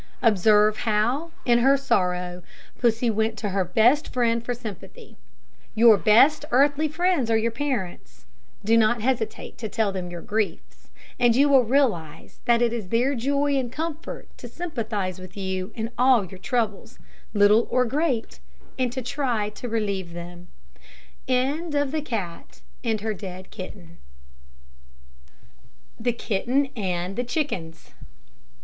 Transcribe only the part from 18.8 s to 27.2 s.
to try to relieve them. THE KITTEN AND